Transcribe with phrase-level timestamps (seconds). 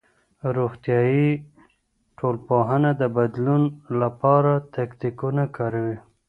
[0.55, 1.29] روغتيائي
[2.17, 3.61] ټولنپوهنه د بدلون
[4.01, 5.97] لپاره تکتيکونه کاروي.